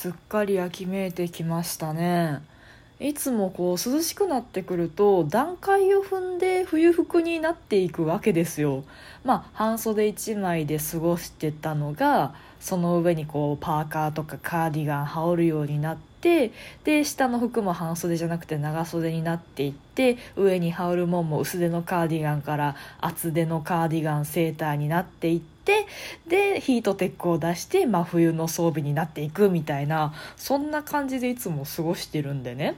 [0.00, 2.40] すっかり秋めいてきましたね。
[3.00, 8.82] いつもこう涼しくなってくると段階を踏んで冬服になっていくわけですよ。
[9.24, 16.52] まあ半袖1枚で過ごしてたのがその上にこうパーカーとかカーディガン羽織るようになって
[16.84, 25.49] で下の服も半袖じゃなくて長袖になっていって上に羽織るもんも薄手のカーディガンから厚手のカーディガンセーターになっていって
[26.26, 32.76] でヒートテックを出して真冬の装備になっていくみたいなそんな感じでいつも過ごしてるんでね。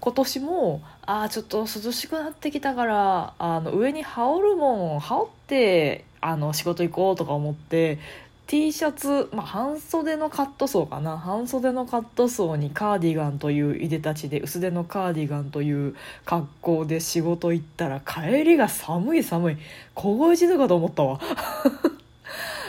[0.00, 7.98] 今年もああちょっと涼しくなってきたからあの上に羽織るもん羽織ってあの仕事行こうとか思って
[8.46, 11.16] T シャツ、まあ、半袖のカットソーかな。
[11.16, 15.96] 半袖のカットソーにカーディガンといういでたちで薄手のカーディガンという
[16.26, 19.56] 格好で仕事行ったら帰りが寒い寒い。
[19.94, 21.20] 凍え死ぬかと思ったわ。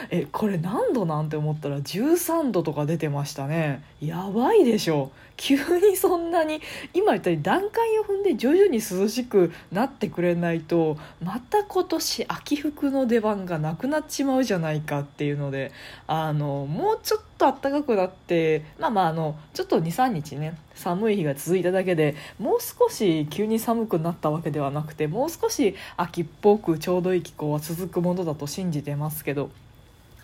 [0.09, 6.61] えこれ何度なんて思ったら13度とか出てましたねやばいでしょ急にそんなに
[6.93, 15.71] 今言ったように段階を踏んで徐々に涼しくなってくれないとまた今年秋服の出番がなくなっちまうじゃないかっていうので
[16.07, 29.49] あのもうちょっと暖かくなってまあまああのちょっと23日ね寒い日が続いただけでもう少し急に寒くなったわけではなくてもう少し秋っぽくちょうどいい気候は続くものだと信じてますけど。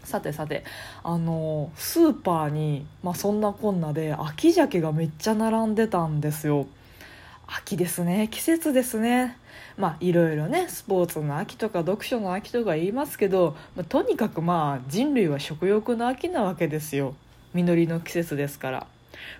[0.03, 0.63] さてさて
[1.03, 6.67] あのスーパーに、まあ、そんなこんなで秋鮭がめっちゃ並んでたんですよ。
[7.47, 8.29] 秋ですね。
[8.31, 9.37] 季節ですね。
[9.77, 17.15] まあいろいろねスポーツの秋とか読書の秋とか言いますけど、まあ、とにかくまあ人類は食欲の秋なわけですよ。
[17.53, 18.87] 実りの季節ですから。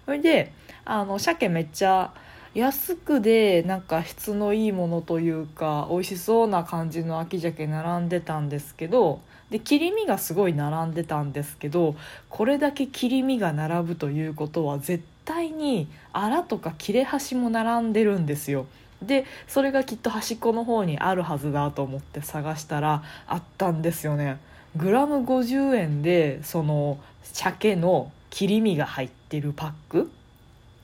[0.06, 0.52] それで
[0.84, 2.14] あの鮭めっちゃ
[2.54, 9.22] 安くでなんか質のいいものというか美味しそうな感じの秋鮭並んでたんですけど
[9.52, 11.96] で切り身がすごい並んでたんですけど
[12.30, 18.66] これだけ切り身が並ぶということは絶対にアラとか切れ端も並んでるんですよ。
[19.02, 24.40] でそれがきっと端っこの方にあるはずだと思って探したらあったんですよね。
[24.76, 30.12] グラム50円でその鮭の切り身が入ってるパック？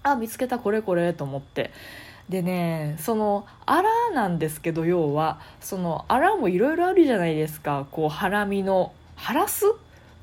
[0.04, 1.72] あ見つけたこれこれと思って
[2.30, 7.88] でねそのアラなんですけど要はそのアラもいろいろあるじゃないですか。
[7.92, 9.66] こうハラミのハラス？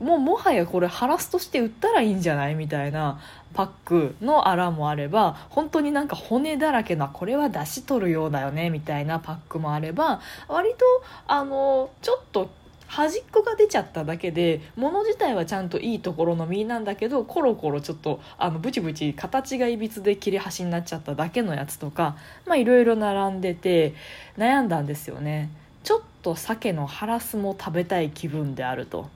[0.00, 2.56] もうもはやこれハラスとして売ったらいいんじゃない？
[2.56, 3.20] みたいな
[3.54, 10.84] パックのアラもあれば本当になんか骨だらけなこれは出し取るようだよねみたいなパックもあれば割と
[11.28, 12.50] あのちょっと
[12.86, 23.94] 端っこが出ちゃっただけで物自体はちゃんといいところの実なんだけどコロコロちょっとあのブチブチ形がいびつで切れ端になっちゃっただけのやつとかまあいろいろ並んでて
[24.38, 25.50] 悩んだんですよね。
[25.82, 29.08] ちょっと鮭のハラスも食べたい気分であると。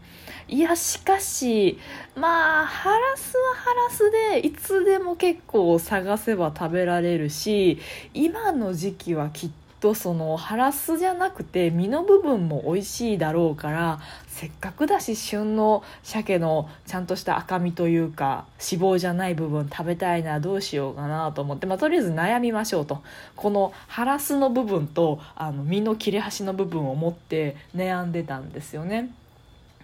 [0.49, 1.79] いやしかし
[2.17, 7.79] まあハラスはハラスでいつでも結構探せば食べられるし
[8.15, 23.03] 今の時期はきっとそのハラスじゃなくて身の部分も美味しいだろうからせっかくだし旬の鮭のちゃんとした赤身というか脂肪じゃない部分食べたいなどうしようかなと思って、まあ、とりあえず悩みましょうと
[23.37, 29.11] このハラスの部分とあの身の切れ端の部分を持って悩んでたんですよね。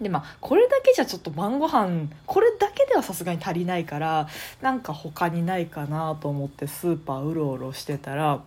[0.01, 4.29] でまあこれだけじゃちょっと晩ご飯これだけではさすがに足りないから
[4.61, 8.43] なんか他にないかなと思ってスーパーうろうろしてたら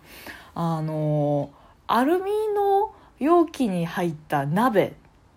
[0.60, 1.50] あの
[1.86, 4.92] アルミの容器に入った鍋っ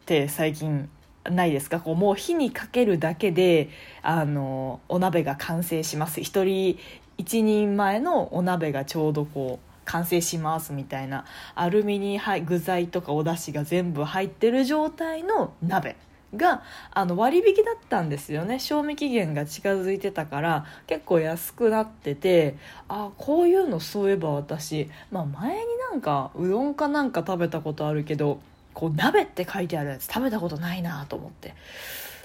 [0.07, 0.89] て最近
[1.29, 1.79] ないですか？
[1.79, 3.69] こうもう火にかけるだけで
[4.01, 6.21] あのお鍋が完成します。
[6.21, 6.79] 一人
[7.19, 11.25] 一人前のお鍋がちょうどこう完成しますみたいな。
[11.53, 15.97] アルミに具材とかお出汁が全部入ってる状態の鍋。
[16.35, 18.59] があの割引だったんですよね。
[18.59, 22.55] 賞味期限が近づいてたから結構安くなってて
[22.87, 28.39] ああこういうのそういえば私、まあ、前になんかうどんかなんか食べたことあるけど
[28.73, 31.53] こう鍋って書いてあるやつ食べたことないなと思って。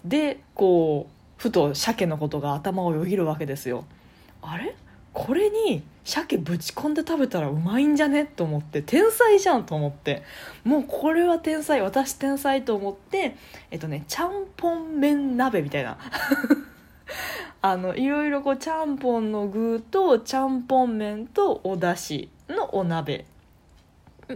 [0.05, 3.85] でこうふと鮭のことが頭をよぎるわけですよ。
[4.41, 4.75] あれ？
[5.17, 8.27] これに鮭ぶち込んで食べたらうまいんじゃね？
[8.27, 10.23] と思って天才じゃんと思って。
[10.63, 13.35] もうこれは天才私天才と思って
[13.71, 15.97] えっとねちゃんぽん麺鍋みたいな。
[17.63, 23.25] あのいろいろこうちゃんぽんの具とちゃんぽん麺とお出汁のお鍋。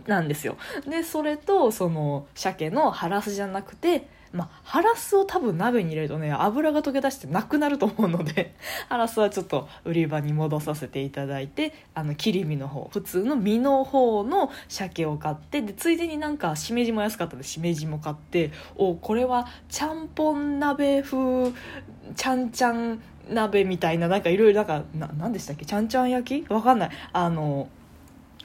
[0.06, 0.56] なんですよ。
[0.88, 8.54] でそれとその鮭のハラスじゃなくてまあ、ハラスを多分鍋に入れるとね油が溶け出してなくなると思うので
[8.88, 21.50] ハラスはちょっと売り場に戻させていただいてあの切り身の方普通の身の方の鮭を買ってでついでになんかしめじも安かったんでしめじも買っておこれはちゃんぽん鍋風
[22.14, 25.64] ちゃんちゃん鍋みたいななんかいろいろなんかななんでしたっけ？
[25.64, 26.52] ちゃんちゃん焼き？
[26.52, 26.90] わかんない。
[27.12, 27.68] あの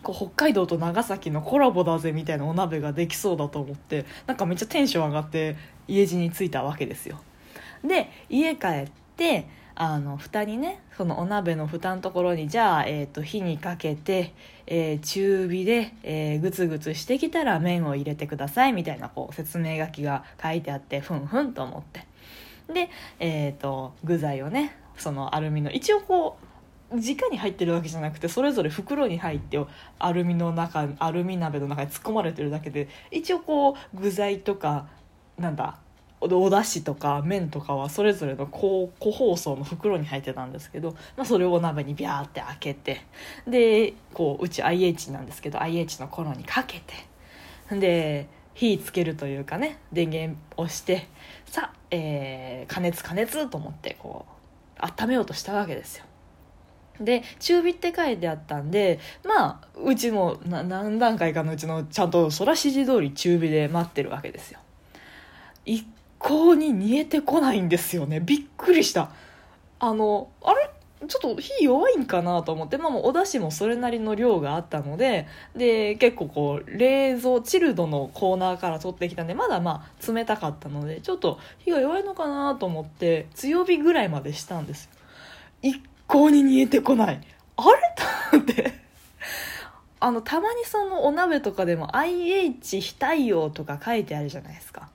[0.06, 5.57] こう北海道と長崎のコラボだぜみたいなお鍋ができそうだと思ってなんかめっちゃテンション上がって
[5.88, 7.19] 家路に着いたわけですよ。
[7.84, 14.34] で家帰ってあの蓋にねそのお鍋の蓋のところにじゃあ、えー、と火にかけて、
[14.68, 22.06] えー中火で、えーグツグツしてきたら麺を入れてくださいみたいなこう説明書きが書いてあってふんふんと思って。
[22.72, 26.45] で、えー、と具材をねそのアルミの一応こう
[26.92, 29.60] 直に入ってるわけじゃなくてそれぞれ袋に入って
[30.00, 34.88] アルミの中アルミ鍋の中に突っ込まれてるだけで一応こう具材とか
[35.38, 35.78] なんだ
[36.22, 43.02] おおだしとか麺とかはそれぞれの個個包装の袋に入ってたんですけど、まあ、それを鍋にビャーって開けて
[43.48, 51.08] でこううち IH なんですけど IH の頃にかけてで火つけるというかね電源をして
[51.46, 56.06] さあ、えー加熱加熱と思ってこう温めようとしたわけですよ。
[57.00, 64.60] で中火って書いてあったんでまあうちも何段階かのうちのちゃんとそら指示通り中火で待ってるわけですよ。
[65.66, 65.86] 一
[66.20, 68.20] 向に煮えてこないんですよね。
[68.20, 69.12] びっくりした。
[69.80, 70.70] あのあれ？
[71.08, 84.90] ちょっと火弱いんかなと思って、まあ、もうお出汁もそれなりの量があったのでで結構こう冷蔵チルドのコーナーから取ってきたんでまだまあ冷たかったのでちょっと火が弱いのかなと思って強火ぐらいまでしたんです
[85.62, 85.74] よ。
[86.07, 87.22] 向に煮えてこない。
[87.57, 87.78] あれ？
[88.31, 88.74] と思って。
[90.00, 94.90] あのたまにそのお鍋とかでも IH 非対応とか書いてあるじゃないですか。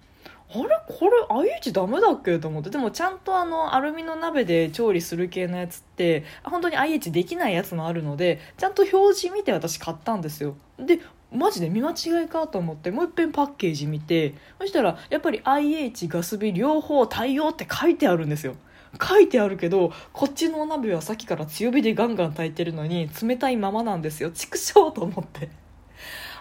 [0.53, 0.63] あれ？
[0.87, 2.39] これ IH ダメだっけ？
[2.39, 2.71] と思って。
[2.71, 10.55] でもちゃんとあのアルミの鍋で調理する系のやつって本当に IH できないやつもあるのでちゃんと表示見て私買ったんですよ。
[10.79, 11.01] で
[11.33, 14.35] マジで見間違いかと思ってもう一遍パッケージ見て。
[14.61, 18.55] そしたらやっぱり IH ガス火両方対応って書いてあるんですよ。
[18.99, 24.31] 書いてあるけどこっちのお鍋はさっきから強火でガンガン炊いてるのに冷たいままなんですよ。
[24.31, 25.49] 畜生と思って。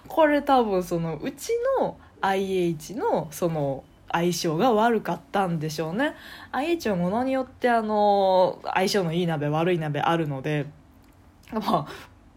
[0.08, 6.16] これ多分そのうちの IH のその相性が悪かったんでしょうね。
[6.52, 10.66] IH はものによってあの相性のいい鍋悪い鍋あるので。
[11.52, 11.88] まあ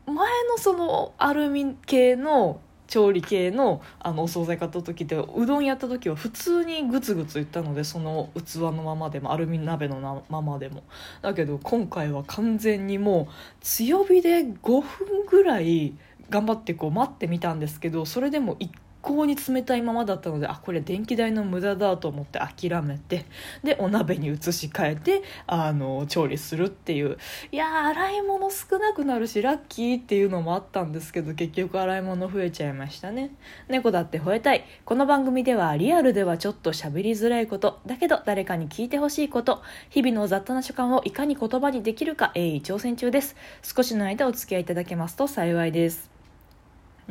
[0.04, 2.60] 前のそのアルミ系の
[2.92, 10.82] 調理系のあのお惣菜買った時でうどんやった時は普通にグツグツいったのでその器のままでもアルミ鍋のままでも。
[11.22, 15.94] だけど今回は完全にもう強火で5分ぐらい
[16.28, 18.68] 頑張ってこう待ってみたんですけどそれでも1
[19.02, 23.26] 高に冷たいままだったのであこれ電気代の無駄だと思って諦めて
[23.64, 27.18] でお鍋に移し替えてあの調理するっていう。
[27.50, 33.34] いや洗い物少なくなるしラッキーっていうのもあったんですけど結局洗い物増えちゃいましたね。
[33.68, 34.64] 猫だって吠えたい。
[34.84, 43.34] この番組ではリアルではちょっと喋りづらいことだけど誰かに聞いてほしいこと日々の雑多な所感をいかに言葉にできるか鋭意挑戦中です。
[43.62, 46.11] 少しの間お付き合いいただけますと幸いです。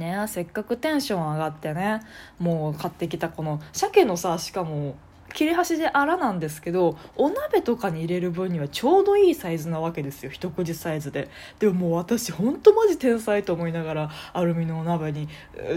[0.02, 2.02] ねせっかくテンション上がってね
[2.40, 4.96] もう買ってきたこの鮭のさしかも
[5.34, 11.30] 切れ端で粗なんですけどお鍋とかに入れる分にはちょうどいいサイズなわけですよ一口サイズで。
[11.60, 15.28] でももう私ほんとマジ天才と思いながらアルミのお鍋に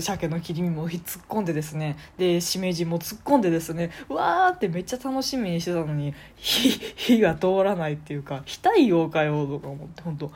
[0.00, 1.96] 鮭の切り身も突っ込んでですね。
[2.18, 3.90] でしめじも突っ込んでですね。
[4.08, 10.30] わーってめっちゃ楽しみにしてたのに 火が通らないっていうか非対応かよとか思って本当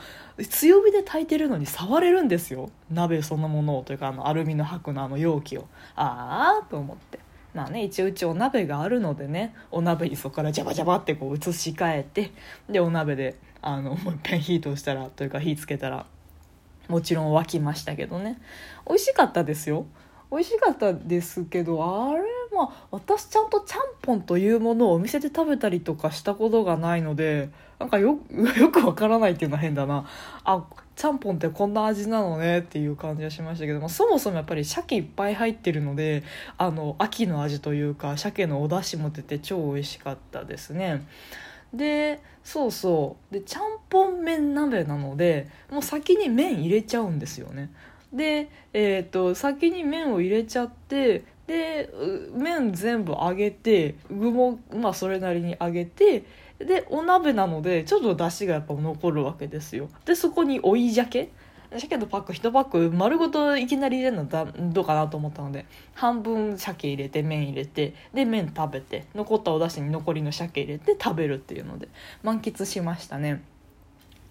[0.45, 2.71] 強火で炊いてるのに触れるんですよ。
[2.91, 5.67] 鍋そのものをというかあのアルミの箔のあの容器を。
[5.97, 7.28] ああと思って。
[7.55, 12.33] まあね一応うちお鍋があるのでねお鍋にそこからジャバジャバってこう移し替えて
[12.69, 16.07] でお鍋であのもう一遍火通したらというか火つけたら
[16.89, 18.39] もちろん沸きましたけどね。
[18.89, 19.87] 美味しかったですよ。
[20.31, 22.23] 美味しかったですけどあれ
[22.55, 28.19] まあ私ちゃんとちゃんぽんというものをお店で食べたりとかしたことがないのでなんかよ
[28.59, 30.07] よくわからないっていうのは変だな。
[30.45, 30.65] あ
[30.97, 36.25] ちゃんぽんってこんな味なのねっていう感じがしましたけど、まあ、そもそもやっぱり鮭いっぱい入ってるので
[36.57, 41.07] あの秋の味というか鮭のお出汁も出て超美味しかったですね。
[41.73, 43.35] でそうそう。
[43.35, 47.71] でちゃんぽん麺鍋なのでもう先に麺入れちゃうんですよね。
[48.13, 51.91] で、えー、と先に麺を入れちゃってで
[52.35, 56.25] 麺全部揚げて具もまあそれなりに揚げて
[56.59, 59.89] でお鍋なのでちょっと出汁がやっぱ残るわけですよ。
[60.05, 61.31] でそこに追い鮭。
[61.77, 71.89] 鮭のパック1パック丸ごといきなり入れるのだどうかなと思ったので半分鮭入れて麺入れてで麺食べて残ったお出汁に残りの鮭入れて食べるっていうので
[72.23, 73.43] 満喫しましたね。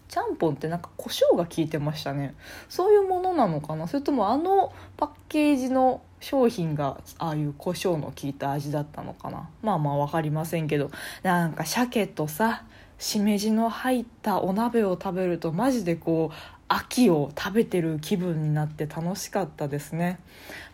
[0.08, 2.34] ちゃんぽんってなんか胡椒が効いてましたね。
[2.70, 3.88] そういうものなのかな？
[3.88, 9.50] それともあのパッケージの商品がああいう胡椒の効いた味だったのかな？
[9.62, 10.92] まあまあ分かりませんけど。
[11.24, 12.64] なんか鮭とさ
[12.98, 16.36] しめじの入ったお鍋を食べるとマジでこう
[16.70, 20.20] 秋を食べてる気分になって楽しかったですね。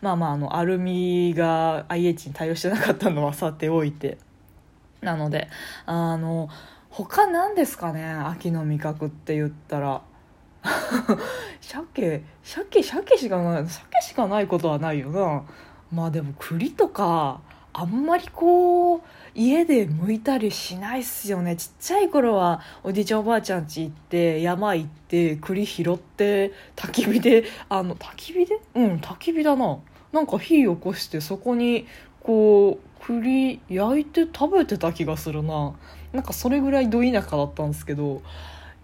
[0.02, 4.18] まあまああのアルミが IH に対応してなかったのはさておいて。
[5.02, 5.50] なので
[5.86, 6.48] あの
[6.96, 8.06] 他何ですかね？
[8.06, 10.02] 秋の味覚って言ったら。
[11.60, 15.44] 鮭鮭鮭しかない鮭しかないことはないよな。
[15.92, 17.42] まあでも栗とか
[17.74, 19.02] あんまりこう
[19.34, 21.56] 家で剥いたりしないっすよね。
[21.56, 28.60] ちっちゃい頃はおじいちゃんおばあちゃん家行って山行って栗拾って焚き火であの焚き火で？
[28.76, 29.80] うん焚き火だな。
[30.12, 31.88] なんか火起こしてそこに
[32.22, 35.74] こう栗焼いて食べてた気がするな。
[36.14, 38.22] なんかそれぐらいど田舎だったんですけど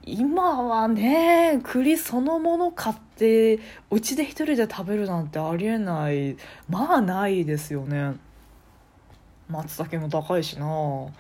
[0.04, 3.60] 今はね栗そのもの買って
[3.92, 6.38] うちで一人で食べるなんてありえない。
[6.68, 8.16] まあないですよね。
[9.48, 10.66] 松茸も高いしな。
[10.66, 11.12] やっ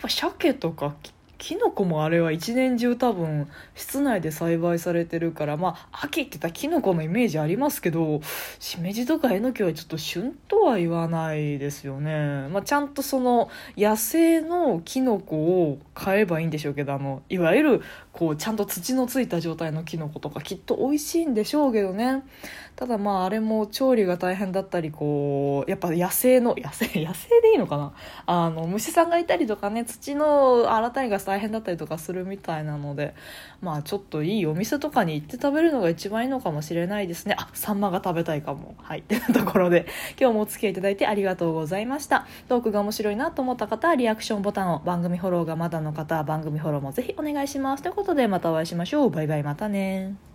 [0.00, 0.94] ぱ鮭とか
[1.42, 8.20] キノコもあれは一年中多分室内で栽培されてるからまあ秋って言ったらキノコのイメージありますけど
[8.60, 17.82] しめじとかえのきはちょっと旬とは言わないですよね、まあ、ちゃんとその野生のキノコを買えばいいんでしょうけどあのいわゆる
[18.12, 22.22] こうちゃんと土のついた状態のキノコとかきっと美味しいんでしょうけどね。
[22.76, 27.92] ただまああれも調理が大変だったりこうやっぱ野生の野生野生でいいのかな？
[28.26, 33.14] あの虫さんがいたりとかね土の洗ったりが大変だったりとかするみたいなので
[33.62, 37.36] まあちょっといいお店とかに行って食べるのが一番いいのかもしれないですね。
[37.38, 38.74] あサンマが食べたいかも。
[38.78, 39.00] はい。
[39.00, 39.86] ってなところで
[40.20, 42.26] 今日もお付き合いいただいてありがとうございました。
[42.48, 47.82] トークが面白いなと思った方はリアクションボタンを番組フォローがまだの方は番組フォローもぜひお願いします。
[47.82, 49.10] ということでまたお会いしましょう。
[49.10, 50.31] バイバイまたね。